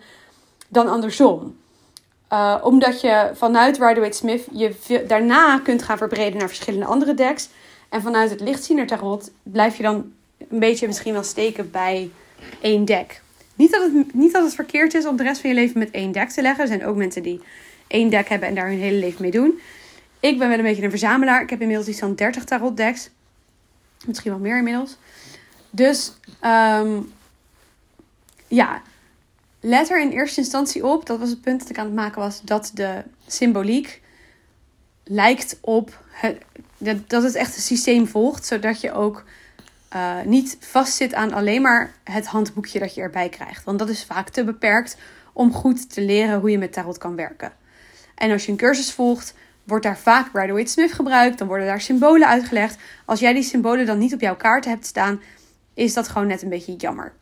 dan 0.67 0.87
andersom. 0.87 1.57
Uh, 2.31 2.57
omdat 2.63 3.01
je 3.01 3.31
vanuit 3.33 3.77
Rider-Waite-Smith 3.77 4.47
je 4.51 5.03
daarna 5.07 5.59
kunt 5.59 5.83
gaan 5.83 5.97
verbreden 5.97 6.39
naar 6.39 6.47
verschillende 6.47 6.85
andere 6.85 7.13
decks. 7.13 7.49
En 7.89 8.01
vanuit 8.01 8.29
het 8.29 8.39
lichtziener 8.39 8.87
tarot 8.87 9.31
blijf 9.43 9.77
je 9.77 9.83
dan 9.83 10.11
een 10.49 10.59
beetje 10.59 10.87
misschien 10.87 11.13
wel 11.13 11.23
steken 11.23 11.71
bij 11.71 12.11
één 12.61 12.85
deck. 12.85 13.21
Niet 13.55 13.71
dat, 13.71 13.81
het, 13.81 14.13
niet 14.13 14.33
dat 14.33 14.43
het 14.43 14.55
verkeerd 14.55 14.93
is 14.93 15.05
om 15.05 15.15
de 15.15 15.23
rest 15.23 15.41
van 15.41 15.49
je 15.49 15.55
leven 15.55 15.79
met 15.79 15.91
één 15.91 16.11
deck 16.11 16.29
te 16.29 16.41
leggen. 16.41 16.61
Er 16.61 16.67
zijn 16.67 16.85
ook 16.85 16.95
mensen 16.95 17.23
die 17.23 17.41
één 17.87 18.09
deck 18.09 18.27
hebben 18.27 18.49
en 18.49 18.55
daar 18.55 18.67
hun 18.67 18.79
hele 18.79 18.99
leven 18.99 19.21
mee 19.21 19.31
doen. 19.31 19.59
Ik 20.19 20.37
ben 20.37 20.49
wel 20.49 20.57
een 20.57 20.63
beetje 20.63 20.83
een 20.83 20.89
verzamelaar. 20.89 21.41
Ik 21.41 21.49
heb 21.49 21.61
inmiddels 21.61 21.87
iets 21.87 21.99
van 21.99 22.15
30 22.15 22.43
tarot 22.43 22.77
decks. 22.77 23.09
Misschien 24.05 24.31
wel 24.31 24.39
meer 24.39 24.57
inmiddels. 24.57 24.97
Dus 25.69 26.13
um, 26.43 27.13
ja, 28.47 28.81
let 29.59 29.89
er 29.89 30.01
in 30.01 30.09
eerste 30.09 30.39
instantie 30.39 30.85
op, 30.85 31.05
dat 31.05 31.19
was 31.19 31.29
het 31.29 31.41
punt 31.41 31.59
dat 31.59 31.69
ik 31.69 31.77
aan 31.77 31.85
het 31.85 31.95
maken 31.95 32.21
was, 32.21 32.41
dat 32.41 32.71
de 32.73 33.03
symboliek 33.27 34.01
lijkt 35.03 35.57
op 35.61 36.03
het, 36.09 36.41
dat 37.07 37.23
het 37.23 37.35
echt 37.35 37.55
een 37.55 37.61
systeem 37.61 38.07
volgt, 38.07 38.45
zodat 38.45 38.81
je 38.81 38.91
ook 38.91 39.23
uh, 39.95 40.21
niet 40.21 40.57
vastzit 40.59 41.13
aan 41.13 41.33
alleen 41.33 41.61
maar 41.61 41.93
het 42.03 42.25
handboekje 42.25 42.79
dat 42.79 42.95
je 42.95 43.01
erbij 43.01 43.29
krijgt. 43.29 43.63
Want 43.63 43.79
dat 43.79 43.89
is 43.89 44.03
vaak 44.03 44.29
te 44.29 44.43
beperkt 44.43 44.97
om 45.33 45.53
goed 45.53 45.93
te 45.93 46.01
leren 46.01 46.39
hoe 46.39 46.51
je 46.51 46.57
met 46.57 46.73
tarot 46.73 46.97
kan 46.97 47.15
werken. 47.15 47.53
En 48.15 48.31
als 48.31 48.45
je 48.45 48.51
een 48.51 48.57
cursus 48.57 48.91
volgt, 48.91 49.33
wordt 49.65 49.83
daar 49.83 49.97
vaak 49.97 50.29
Rider-Waite-Smith 50.33 50.93
gebruikt. 50.93 51.37
Dan 51.37 51.47
worden 51.47 51.67
daar 51.67 51.81
symbolen 51.81 52.27
uitgelegd. 52.27 52.77
Als 53.05 53.19
jij 53.19 53.33
die 53.33 53.43
symbolen 53.43 53.85
dan 53.85 53.97
niet 53.97 54.13
op 54.13 54.21
jouw 54.21 54.35
kaart 54.35 54.65
hebt 54.65 54.85
staan, 54.85 55.21
is 55.73 55.93
dat 55.93 56.07
gewoon 56.07 56.27
net 56.27 56.41
een 56.41 56.49
beetje 56.49 56.75
jammer. 56.75 57.13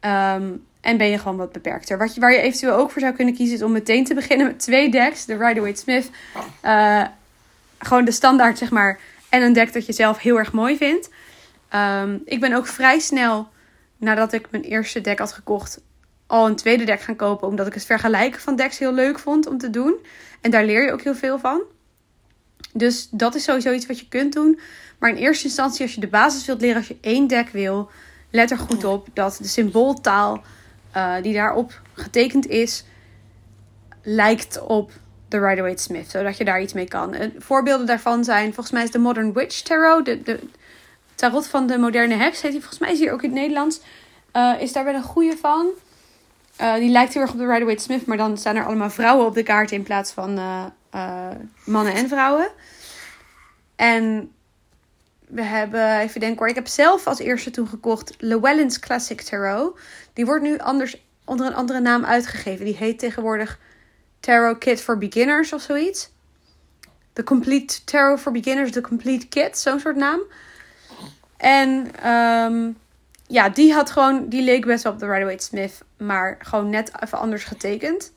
Um, 0.00 0.66
en 0.80 0.96
ben 0.96 1.06
je 1.06 1.18
gewoon 1.18 1.36
wat 1.36 1.52
beperkter. 1.52 1.98
Wat 1.98 2.14
je, 2.14 2.20
waar 2.20 2.32
je 2.32 2.40
eventueel 2.40 2.74
ook 2.74 2.90
voor 2.90 3.00
zou 3.00 3.14
kunnen 3.14 3.34
kiezen 3.34 3.56
is 3.56 3.62
om 3.62 3.72
meteen 3.72 4.04
te 4.04 4.14
beginnen 4.14 4.46
met 4.46 4.58
twee 4.58 4.90
decks. 4.90 5.24
De 5.24 5.36
Rider-Waite-Smith. 5.36 6.10
Uh, 6.64 7.04
gewoon 7.78 8.04
de 8.04 8.10
standaard, 8.10 8.58
zeg 8.58 8.70
maar. 8.70 8.98
En 9.28 9.42
een 9.42 9.52
deck 9.52 9.72
dat 9.72 9.86
je 9.86 9.92
zelf 9.92 10.18
heel 10.18 10.38
erg 10.38 10.52
mooi 10.52 10.76
vindt. 10.76 11.10
Um, 11.74 12.22
ik 12.24 12.40
ben 12.40 12.52
ook 12.52 12.66
vrij 12.66 12.98
snel, 12.98 13.48
nadat 13.96 14.32
ik 14.32 14.50
mijn 14.50 14.62
eerste 14.62 15.00
deck 15.00 15.18
had 15.18 15.32
gekocht, 15.32 15.80
al 16.28 16.46
een 16.46 16.56
tweede 16.56 16.84
deck 16.84 17.00
gaan 17.00 17.16
kopen. 17.16 17.48
Omdat 17.48 17.66
ik 17.66 17.74
het 17.74 17.84
vergelijken 17.84 18.40
van 18.40 18.56
decks 18.56 18.78
heel 18.78 18.92
leuk 18.92 19.18
vond 19.18 19.46
om 19.46 19.58
te 19.58 19.70
doen. 19.70 19.96
En 20.40 20.50
daar 20.50 20.64
leer 20.64 20.84
je 20.84 20.92
ook 20.92 21.02
heel 21.02 21.14
veel 21.14 21.38
van. 21.38 21.62
Dus 22.72 23.08
dat 23.10 23.34
is 23.34 23.44
sowieso 23.44 23.72
iets 23.72 23.86
wat 23.86 23.98
je 23.98 24.08
kunt 24.08 24.32
doen. 24.32 24.60
Maar 24.98 25.10
in 25.10 25.16
eerste 25.16 25.44
instantie, 25.44 25.82
als 25.82 25.94
je 25.94 26.00
de 26.00 26.08
basis 26.08 26.46
wilt 26.46 26.60
leren, 26.60 26.76
als 26.76 26.88
je 26.88 26.96
één 27.00 27.26
deck 27.26 27.48
wil, 27.48 27.90
let 28.30 28.50
er 28.50 28.58
goed 28.58 28.84
op 28.84 29.08
dat 29.12 29.38
de 29.40 29.48
symbooltaal 29.48 30.42
uh, 30.96 31.14
die 31.22 31.34
daarop 31.34 31.80
getekend 31.92 32.46
is, 32.46 32.84
lijkt 34.02 34.60
op 34.62 34.92
de 35.28 35.38
Rider-Waite-Smith, 35.38 36.10
zodat 36.10 36.36
je 36.36 36.44
daar 36.44 36.62
iets 36.62 36.72
mee 36.72 36.88
kan. 36.88 37.14
Uh, 37.14 37.20
voorbeelden 37.38 37.86
daarvan 37.86 38.24
zijn, 38.24 38.54
volgens 38.54 38.70
mij 38.70 38.82
is 38.82 38.90
de 38.90 38.98
Modern 38.98 39.32
Witch 39.32 39.60
Tarot, 39.60 40.04
de, 40.04 40.22
de 40.22 40.40
tarot 41.14 41.46
van 41.46 41.66
de 41.66 41.78
moderne 41.78 42.14
heks, 42.14 42.42
heet 42.42 42.50
die 42.50 42.60
volgens 42.60 42.80
mij 42.80 42.92
is 42.92 42.98
hier 42.98 43.12
ook 43.12 43.22
in 43.22 43.30
het 43.30 43.38
Nederlands, 43.38 43.80
uh, 44.32 44.54
is 44.60 44.72
daar 44.72 44.84
wel 44.84 44.94
een 44.94 45.02
goede 45.02 45.36
van. 45.36 45.66
Uh, 46.60 46.74
die 46.74 46.90
lijkt 46.90 47.12
heel 47.12 47.22
erg 47.22 47.32
op 47.32 47.38
de 47.38 47.46
Rider-Waite-Smith, 47.46 48.06
maar 48.06 48.16
dan 48.16 48.36
staan 48.36 48.56
er 48.56 48.66
allemaal 48.66 48.90
vrouwen 48.90 49.26
op 49.26 49.34
de 49.34 49.42
kaart 49.42 49.70
in 49.70 49.82
plaats 49.82 50.12
van 50.12 50.40
mannen 51.64 51.94
en 51.94 52.08
vrouwen. 52.08 52.48
En 53.76 54.32
we 55.26 55.42
hebben, 55.42 55.98
even 55.98 56.20
denken 56.20 56.38
hoor, 56.38 56.48
ik 56.48 56.54
heb 56.54 56.66
zelf 56.66 57.06
als 57.06 57.18
eerste 57.18 57.50
toen 57.50 57.68
gekocht 57.68 58.14
Llewellyn's 58.18 58.78
Classic 58.78 59.20
Tarot. 59.20 59.78
Die 60.12 60.26
wordt 60.26 60.42
nu 60.42 60.58
anders 60.58 61.02
onder 61.24 61.46
een 61.46 61.54
andere 61.54 61.80
naam 61.80 62.04
uitgegeven. 62.04 62.64
Die 62.64 62.76
heet 62.76 62.98
tegenwoordig 62.98 63.58
Tarot 64.20 64.58
Kit 64.58 64.80
for 64.80 64.98
Beginners 64.98 65.52
of 65.52 65.60
zoiets. 65.60 66.10
The 67.12 67.22
Complete 67.22 67.84
Tarot 67.84 68.20
for 68.20 68.32
Beginners, 68.32 68.70
The 68.70 68.80
Complete 68.80 69.26
Kit, 69.26 69.58
zo'n 69.58 69.80
soort 69.80 69.96
naam. 69.96 70.20
En 71.36 71.90
um, 72.10 72.76
ja, 73.28 73.48
die 73.48 73.72
had 73.72 73.90
gewoon, 73.90 74.28
die 74.28 74.42
leek 74.42 74.66
best 74.66 74.82
wel 74.82 74.92
op 74.92 74.98
de 74.98 75.06
Rider-Waite 75.06 75.44
Smith, 75.44 75.80
maar 75.96 76.38
gewoon 76.42 76.70
net 76.70 76.92
even 77.02 77.18
anders 77.18 77.44
getekend. 77.44 78.12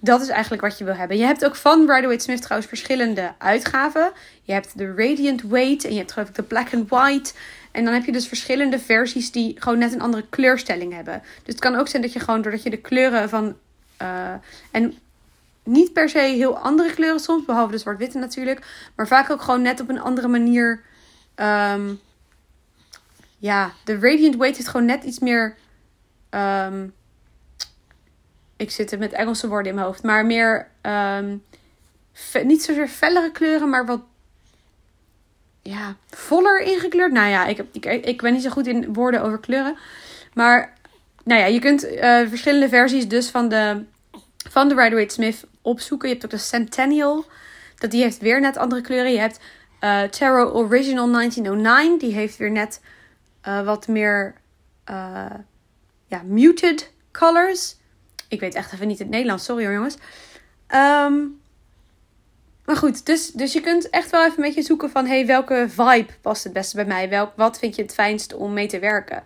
Dat 0.00 0.20
is 0.20 0.28
eigenlijk 0.28 0.62
wat 0.62 0.78
je 0.78 0.84
wil 0.84 0.94
hebben. 0.94 1.16
Je 1.16 1.24
hebt 1.24 1.44
ook 1.44 1.56
van 1.56 1.80
Rider-Waite 1.80 2.24
Smith 2.24 2.42
trouwens 2.42 2.68
verschillende 2.68 3.32
uitgaven. 3.38 4.12
Je 4.42 4.52
hebt 4.52 4.78
de 4.78 4.94
Radiant 4.96 5.42
Weight 5.42 5.84
en 5.84 5.92
je 5.92 5.98
hebt 5.98 6.12
geloof 6.12 6.30
de 6.30 6.42
Black 6.42 6.74
and 6.74 6.88
White. 6.88 7.32
En 7.70 7.84
dan 7.84 7.94
heb 7.94 8.04
je 8.04 8.12
dus 8.12 8.28
verschillende 8.28 8.78
versies 8.78 9.32
die 9.32 9.56
gewoon 9.58 9.78
net 9.78 9.92
een 9.92 10.00
andere 10.00 10.24
kleurstelling 10.28 10.92
hebben. 10.92 11.22
Dus 11.22 11.54
het 11.54 11.58
kan 11.58 11.74
ook 11.74 11.88
zijn 11.88 12.02
dat 12.02 12.12
je 12.12 12.20
gewoon 12.20 12.42
doordat 12.42 12.62
je 12.62 12.70
de 12.70 12.76
kleuren 12.76 13.28
van. 13.28 13.56
Uh, 14.02 14.32
en 14.70 14.98
niet 15.64 15.92
per 15.92 16.08
se 16.08 16.18
heel 16.18 16.58
andere 16.58 16.94
kleuren 16.94 17.20
soms, 17.20 17.44
behalve 17.44 17.72
de 17.72 17.78
zwart-witte 17.78 18.18
natuurlijk. 18.18 18.90
Maar 18.96 19.06
vaak 19.06 19.30
ook 19.30 19.42
gewoon 19.42 19.62
net 19.62 19.80
op 19.80 19.88
een 19.88 20.00
andere 20.00 20.28
manier. 20.28 20.82
Um, 21.36 22.00
ja, 23.38 23.72
de 23.84 23.98
Radiant 23.98 24.36
Weight 24.36 24.56
heeft 24.56 24.68
gewoon 24.68 24.86
net 24.86 25.04
iets 25.04 25.18
meer. 25.18 25.56
Um, 26.30 26.94
ik 28.56 28.70
zit 28.70 28.92
er 28.92 28.98
met 28.98 29.12
Engelse 29.12 29.48
woorden 29.48 29.68
in 29.68 29.74
mijn 29.74 29.86
hoofd. 29.86 30.02
Maar 30.02 30.26
meer. 30.26 30.68
Um, 30.82 31.42
niet 32.44 32.62
zozeer 32.62 32.88
fellere 32.88 33.32
kleuren, 33.32 33.68
maar 33.68 33.86
wat 33.86 34.00
ja, 35.62 35.96
voller 36.10 36.60
ingekleurd. 36.60 37.12
Nou 37.12 37.28
ja, 37.28 37.46
ik, 37.46 37.64
ik, 37.72 37.84
ik 37.84 38.22
ben 38.22 38.32
niet 38.32 38.42
zo 38.42 38.50
goed 38.50 38.66
in 38.66 38.92
woorden 38.92 39.22
over 39.22 39.38
kleuren. 39.38 39.76
Maar 40.34 40.72
nou 41.24 41.40
ja, 41.40 41.46
je 41.46 41.58
kunt 41.58 41.84
uh, 41.84 42.28
verschillende 42.28 42.68
versies 42.68 43.08
dus 43.08 43.28
van 43.28 43.48
de, 43.48 43.84
van 44.50 44.68
de 44.68 44.74
Rider-Waite 44.74 45.14
Smith 45.14 45.44
opzoeken. 45.62 46.08
Je 46.08 46.14
hebt 46.14 46.26
ook 46.26 46.32
de 46.40 46.46
Centennial. 46.46 47.24
Dat 47.78 47.90
die 47.90 48.02
heeft 48.02 48.18
weer 48.18 48.40
net 48.40 48.56
andere 48.56 48.80
kleuren. 48.80 49.12
Je 49.12 49.18
hebt 49.18 49.40
uh, 49.80 50.02
Tarot 50.02 50.54
Original 50.54 51.10
1909. 51.10 51.98
Die 51.98 52.12
heeft 52.12 52.36
weer 52.36 52.50
net 52.50 52.80
uh, 53.44 53.64
wat 53.64 53.88
meer 53.88 54.34
ja, 56.06 56.22
muted 56.24 56.92
colors. 57.12 57.76
Ik 58.28 58.40
weet 58.40 58.54
echt 58.54 58.72
even 58.72 58.88
niet 58.88 58.98
het 58.98 59.08
Nederlands. 59.08 59.44
Sorry 59.44 59.64
hoor 59.64 59.74
jongens. 59.74 59.96
Um, 60.74 61.40
maar 62.68 62.76
goed, 62.76 63.06
dus, 63.06 63.30
dus 63.30 63.52
je 63.52 63.60
kunt 63.60 63.90
echt 63.90 64.10
wel 64.10 64.24
even 64.24 64.36
een 64.36 64.44
beetje 64.44 64.62
zoeken 64.62 64.90
van... 64.90 65.06
hey, 65.06 65.26
welke 65.26 65.66
vibe 65.68 66.12
past 66.20 66.44
het 66.44 66.52
beste 66.52 66.76
bij 66.76 66.84
mij? 66.84 67.08
Welk, 67.08 67.32
wat 67.36 67.58
vind 67.58 67.76
je 67.76 67.82
het 67.82 67.94
fijnst 67.94 68.34
om 68.34 68.52
mee 68.52 68.66
te 68.66 68.78
werken? 68.78 69.22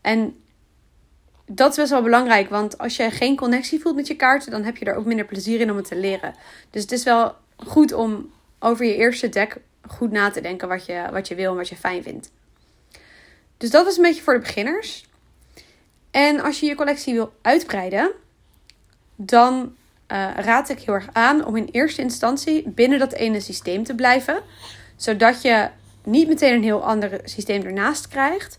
En 0.00 0.36
dat 1.46 1.70
is 1.70 1.76
best 1.76 1.90
wel 1.90 2.02
belangrijk. 2.02 2.48
Want 2.48 2.78
als 2.78 2.96
je 2.96 3.10
geen 3.10 3.36
connectie 3.36 3.80
voelt 3.80 3.96
met 3.96 4.06
je 4.06 4.16
kaarten... 4.16 4.50
dan 4.50 4.62
heb 4.62 4.76
je 4.76 4.84
er 4.84 4.94
ook 4.94 5.04
minder 5.04 5.24
plezier 5.24 5.60
in 5.60 5.70
om 5.70 5.76
het 5.76 5.88
te 5.88 5.96
leren. 5.96 6.34
Dus 6.70 6.82
het 6.82 6.92
is 6.92 7.04
wel 7.04 7.34
goed 7.56 7.92
om 7.92 8.30
over 8.58 8.84
je 8.84 8.96
eerste 8.96 9.28
deck 9.28 9.56
goed 9.88 10.10
na 10.10 10.30
te 10.30 10.40
denken... 10.40 10.68
wat 10.68 10.86
je, 10.86 11.08
wat 11.12 11.28
je 11.28 11.34
wil 11.34 11.50
en 11.50 11.56
wat 11.56 11.68
je 11.68 11.76
fijn 11.76 12.02
vindt. 12.02 12.30
Dus 13.56 13.70
dat 13.70 13.86
is 13.86 13.96
een 13.96 14.02
beetje 14.02 14.22
voor 14.22 14.34
de 14.34 14.40
beginners. 14.40 15.04
En 16.10 16.40
als 16.40 16.60
je 16.60 16.66
je 16.66 16.74
collectie 16.74 17.14
wil 17.14 17.32
uitbreiden... 17.42 18.12
dan 19.16 19.74
uh, 20.12 20.30
raad 20.36 20.68
ik 20.68 20.78
heel 20.78 20.94
erg 20.94 21.08
aan 21.12 21.44
om 21.44 21.56
in 21.56 21.68
eerste 21.70 22.02
instantie 22.02 22.68
binnen 22.68 22.98
dat 22.98 23.12
ene 23.12 23.40
systeem 23.40 23.84
te 23.84 23.94
blijven. 23.94 24.42
Zodat 24.96 25.42
je 25.42 25.68
niet 26.04 26.28
meteen 26.28 26.54
een 26.54 26.62
heel 26.62 26.84
ander 26.84 27.20
systeem 27.24 27.62
ernaast 27.62 28.08
krijgt. 28.08 28.58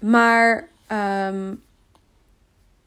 Maar 0.00 0.68
um, 0.92 1.62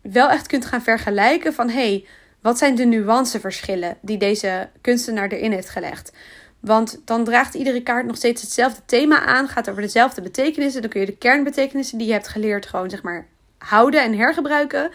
wel 0.01 0.29
echt 0.29 0.47
kunt 0.47 0.65
gaan 0.65 0.81
vergelijken 0.81 1.53
van... 1.53 1.69
hey, 1.69 2.05
wat 2.41 2.57
zijn 2.57 2.75
de 2.75 2.85
nuanceverschillen 2.85 3.97
die 4.01 4.17
deze 4.17 4.69
kunstenaar 4.81 5.29
erin 5.29 5.51
heeft 5.51 5.69
gelegd? 5.69 6.11
Want 6.59 7.01
dan 7.05 7.23
draagt 7.23 7.53
iedere 7.53 7.83
kaart 7.83 8.05
nog 8.05 8.15
steeds 8.15 8.41
hetzelfde 8.41 8.81
thema 8.85 9.25
aan. 9.25 9.47
Gaat 9.47 9.69
over 9.69 9.81
dezelfde 9.81 10.21
betekenissen. 10.21 10.81
Dan 10.81 10.89
kun 10.89 10.99
je 10.99 11.05
de 11.05 11.17
kernbetekenissen 11.17 11.97
die 11.97 12.07
je 12.07 12.13
hebt 12.13 12.27
geleerd 12.27 12.65
gewoon 12.65 12.89
zeg 12.89 13.03
maar 13.03 13.27
houden 13.57 14.03
en 14.03 14.17
hergebruiken. 14.17 14.91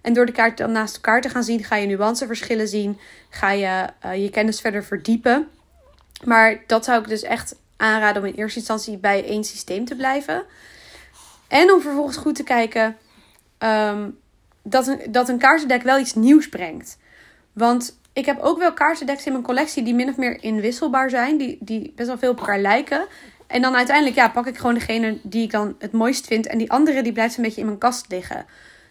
En 0.00 0.12
door 0.12 0.26
de 0.26 0.32
kaart 0.32 0.58
dan 0.58 0.72
naast 0.72 0.94
elkaar 0.94 1.20
te 1.20 1.28
gaan 1.28 1.44
zien, 1.44 1.64
ga 1.64 1.76
je 1.76 1.86
nuanceverschillen 1.86 2.68
zien. 2.68 2.98
Ga 3.30 3.50
je 3.50 3.86
uh, 4.06 4.22
je 4.22 4.30
kennis 4.30 4.60
verder 4.60 4.84
verdiepen. 4.84 5.48
Maar 6.24 6.62
dat 6.66 6.84
zou 6.84 7.00
ik 7.00 7.08
dus 7.08 7.22
echt 7.22 7.56
aanraden 7.76 8.22
om 8.22 8.28
in 8.28 8.34
eerste 8.34 8.58
instantie 8.58 8.98
bij 8.98 9.24
één 9.24 9.44
systeem 9.44 9.84
te 9.84 9.96
blijven. 9.96 10.44
En 11.48 11.72
om 11.72 11.80
vervolgens 11.80 12.16
goed 12.16 12.34
te 12.34 12.42
kijken 12.42 12.96
um, 13.58 14.18
dat, 14.62 14.86
een, 14.86 15.00
dat 15.10 15.28
een 15.28 15.38
kaartendek 15.38 15.82
wel 15.82 15.98
iets 15.98 16.14
nieuws 16.14 16.48
brengt. 16.48 16.98
Want 17.52 17.97
ik 18.18 18.26
heb 18.26 18.40
ook 18.40 18.58
wel 18.58 18.72
kaartendeks 18.72 19.26
in 19.26 19.32
mijn 19.32 19.44
collectie 19.44 19.82
die 19.82 19.94
min 19.94 20.08
of 20.08 20.16
meer 20.16 20.42
inwisselbaar 20.42 21.10
zijn. 21.10 21.36
Die, 21.36 21.58
die 21.60 21.92
best 21.96 22.08
wel 22.08 22.18
veel 22.18 22.30
op 22.30 22.38
elkaar 22.38 22.58
lijken. 22.58 23.06
En 23.46 23.62
dan 23.62 23.76
uiteindelijk 23.76 24.16
ja, 24.16 24.28
pak 24.28 24.46
ik 24.46 24.56
gewoon 24.56 24.74
degene 24.74 25.18
die 25.22 25.42
ik 25.42 25.50
dan 25.50 25.74
het 25.78 25.92
mooist 25.92 26.26
vind. 26.26 26.46
En 26.46 26.58
die 26.58 26.70
andere 26.70 27.02
die 27.02 27.12
blijft 27.12 27.36
een 27.36 27.42
beetje 27.42 27.60
in 27.60 27.66
mijn 27.66 27.78
kast 27.78 28.06
liggen. 28.08 28.46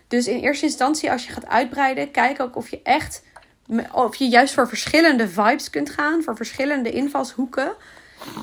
Dus 0.07 0.27
in 0.27 0.39
eerste 0.39 0.65
instantie, 0.65 1.11
als 1.11 1.25
je 1.25 1.31
gaat 1.31 1.47
uitbreiden, 1.47 2.11
kijk 2.11 2.39
ook 2.39 2.55
of 2.55 2.69
je 2.69 2.79
echt, 2.83 3.23
of 3.91 4.15
je 4.15 4.27
juist 4.27 4.53
voor 4.53 4.67
verschillende 4.67 5.27
vibes 5.29 5.69
kunt 5.69 5.89
gaan, 5.89 6.23
voor 6.23 6.35
verschillende 6.35 6.91
invalshoeken, 6.91 7.73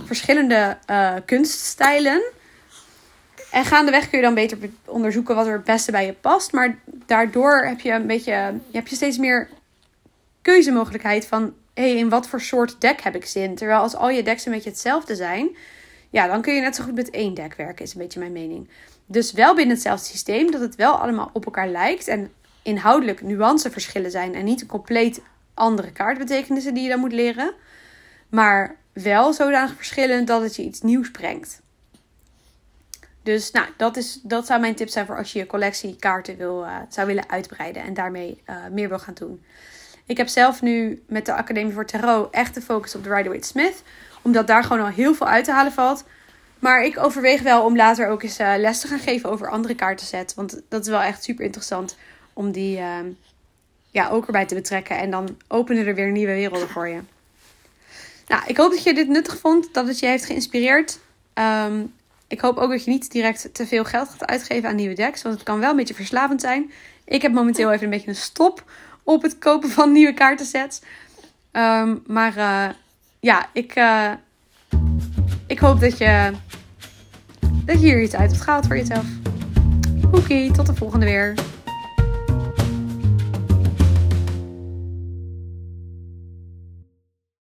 verschillende 0.05 0.77
uh, 0.91 1.15
kunststijlen. 1.27 2.23
En 3.51 3.65
gaandeweg 3.65 4.09
kun 4.09 4.19
je 4.19 4.25
dan 4.25 4.35
beter 4.35 4.59
onderzoeken 4.85 5.35
wat 5.35 5.47
er 5.47 5.53
het 5.53 5.65
beste 5.65 5.91
bij 5.91 6.07
je 6.07 6.13
past. 6.13 6.53
Maar 6.53 6.79
daardoor 7.07 7.65
heb 7.65 7.81
je 7.81 7.93
een 7.93 8.07
beetje, 8.07 8.61
je 8.71 8.83
je 8.85 8.95
steeds 8.95 9.19
meer 9.19 9.49
keuzemogelijkheid 10.45 11.27
van, 11.27 11.55
hey, 11.75 11.97
in 11.97 12.09
wat 12.09 12.29
voor 12.29 12.41
soort 12.41 12.81
deck 12.81 13.01
heb 13.01 13.15
ik 13.15 13.27
zin? 13.27 13.55
Terwijl 13.55 13.81
als 13.81 13.97
al 13.97 14.11
je 14.11 14.23
decks 14.23 14.47
een 14.47 14.53
beetje 14.53 14.71
hetzelfde 14.71 15.15
zijn, 15.15 15.57
ja, 16.11 16.27
dan 16.27 16.43
kun 16.43 16.55
je 16.55 16.61
net 16.61 16.77
zo 16.77 16.85
goed 16.85 16.95
met 16.95 17.11
één 17.11 17.35
deck 17.35 17.55
werken, 17.55 17.85
is 17.85 17.95
een 17.95 18.01
beetje 18.01 18.19
mijn 18.19 18.33
mening. 18.33 18.69
Dus 19.07 19.33
wel 19.33 19.55
binnen 19.55 19.75
hetzelfde 19.75 20.07
systeem, 20.07 20.51
dat 20.51 20.61
het 20.61 20.75
wel 20.75 20.95
allemaal 20.95 21.31
op 21.33 21.45
elkaar 21.45 21.69
lijkt 21.69 22.09
en 22.09 22.33
inhoudelijk 22.63 23.23
nuanceverschillen 23.23 24.11
zijn 24.11 24.35
en 24.35 24.45
niet 24.45 24.61
een 24.61 24.67
compleet 24.67 25.23
andere 25.55 25.93
kaartbetekenissen 25.93 26.75
die 26.75 26.83
je 26.83 26.89
dan 26.89 27.01
moet 27.01 27.13
leren. 27.13 27.55
Maar 28.29 28.77
wel 28.93 29.33
zodanig 29.33 29.77
verschillend 29.77 30.27
dat 30.27 30.43
het 30.43 30.57
je 30.57 30.63
iets 30.63 30.81
nieuws 30.81 31.11
brengt. 31.11 31.63
Dus 33.23 33.51
nou, 33.51 33.67
dat, 33.77 33.97
is, 33.97 34.21
dat 34.23 34.47
zou 34.47 34.61
mijn 34.61 34.75
tip 34.75 34.89
zijn 34.89 35.07
voor 35.07 35.17
als 35.17 35.33
je 35.33 35.39
je 35.39 35.47
collectie 35.47 35.97
kaarten 35.97 36.37
wil, 36.37 36.63
uh, 36.63 36.77
zou 36.89 37.07
willen 37.07 37.31
uitbreiden 37.31 37.83
en 37.83 37.95
daarmee 37.95 38.43
uh, 38.47 38.57
meer 38.71 38.89
wil 38.89 38.99
gaan 38.99 39.15
doen. 39.15 39.45
Ik 40.07 40.17
heb 40.17 40.29
zelf 40.29 40.63
nu 40.63 41.03
met 41.09 41.27
de 41.27 41.35
Academie 41.35 41.73
voor 41.73 41.87
Tarot 41.87 42.31
echt 42.31 42.55
de 42.55 42.63
focus 42.63 42.95
op 42.95 43.05
de 43.05 43.15
Rider-Waite-Smith. 43.15 43.83
Omdat 44.23 44.47
daar 44.47 44.63
gewoon 44.65 44.85
al 44.85 44.91
heel 44.91 45.15
veel 45.15 45.27
uit 45.27 45.45
te 45.45 45.53
halen 45.53 45.73
valt. 45.73 46.05
Maar 46.59 46.85
ik 46.85 46.99
overweeg 46.99 47.43
wel 47.43 47.65
om 47.65 47.77
later 47.77 48.09
ook 48.09 48.23
eens 48.23 48.41
uh, 48.41 48.55
les 48.57 48.81
te 48.81 48.87
gaan 48.87 48.99
geven 48.99 49.31
over 49.31 49.51
andere 49.51 49.75
kaartensets. 49.75 50.35
Want 50.35 50.61
dat 50.69 50.83
is 50.83 50.89
wel 50.89 51.01
echt 51.01 51.25
super 51.25 51.45
interessant 51.45 51.97
om 52.33 52.53
die 52.53 52.79
uh, 52.79 52.99
ja, 53.91 54.09
ook 54.09 54.27
erbij 54.27 54.47
te 54.47 54.55
betrekken. 54.55 54.99
En 54.99 55.11
dan 55.11 55.37
openen 55.49 55.87
er 55.87 55.95
weer 55.95 56.11
nieuwe 56.11 56.33
werelden 56.33 56.69
voor 56.69 56.89
je. 56.89 57.01
Nou, 58.27 58.43
ik 58.47 58.57
hoop 58.57 58.71
dat 58.71 58.83
je 58.83 58.95
dit 58.95 59.09
nuttig 59.09 59.39
vond. 59.39 59.75
Dat 59.75 59.87
het 59.87 59.99
je 59.99 60.07
heeft 60.07 60.25
geïnspireerd. 60.25 60.99
Um, 61.35 61.93
ik 62.29 62.41
hoop 62.41 62.57
ook 62.57 62.71
dat 62.71 62.85
je 62.85 62.91
niet 62.91 63.11
direct 63.11 63.55
te 63.55 63.67
veel 63.67 63.85
geld 63.85 64.09
gaat 64.09 64.27
uitgeven 64.27 64.69
aan 64.69 64.77
nieuwe 64.77 64.95
decks. 64.95 65.23
Want 65.23 65.35
het 65.35 65.45
kan 65.45 65.61
wel 65.61 65.71
een 65.71 65.77
beetje 65.77 65.95
verslavend 65.95 66.41
zijn. 66.41 66.73
Ik 67.05 67.23
heb 67.23 67.33
momenteel 67.33 67.73
even 67.73 67.85
een 67.85 67.91
beetje 67.91 68.09
een 68.09 68.15
stop 68.15 68.65
op 69.05 69.23
het 69.23 69.39
kopen 69.39 69.71
van 69.71 69.93
nieuwe 69.93 70.15
kaartensets. 70.15 70.81
Um, 71.53 72.03
maar 72.07 72.37
uh, 72.37 72.69
ja, 73.21 73.49
ik, 73.53 73.77
uh, 73.77 74.11
ik 75.47 75.59
hoop 75.59 75.81
dat 75.81 75.99
je 75.99 76.33
dat 77.65 77.81
je 77.81 77.87
hier 77.87 78.03
iets 78.03 78.15
uit 78.15 78.31
hebt 78.31 78.43
gehaald 78.43 78.67
voor 78.67 78.77
jezelf. 78.77 79.07
Oké, 80.13 80.53
tot 80.53 80.67
de 80.67 80.75
volgende 80.75 81.07
weer. 81.07 81.35